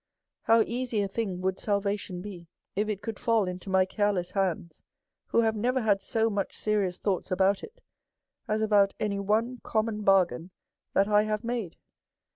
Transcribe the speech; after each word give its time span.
How 0.45 0.61
easy 0.65 1.01
a 1.03 1.07
thing 1.07 1.41
would 1.41 1.59
salvation 1.59 2.21
be, 2.23 2.47
if 2.75 2.89
it 2.89 3.03
could 3.03 3.19
fall 3.19 3.47
into 3.47 3.69
my 3.69 3.85
care 3.85 4.11
less 4.11 4.31
hands, 4.31 4.81
who 5.27 5.41
have 5.41 5.55
never 5.55 5.79
had 5.81 6.01
so 6.01 6.27
much 6.27 6.57
serious 6.57 6.97
thouglits 6.97 7.29
about 7.29 7.61
it, 7.63 7.81
as 8.47 8.63
about 8.63 8.95
any 8.99 9.19
one 9.19 9.59
common 9.61 10.03
barg 10.03 10.31
ain 10.31 10.49
that 10.95 11.07
I 11.07 11.21
have 11.21 11.43
made 11.43 11.77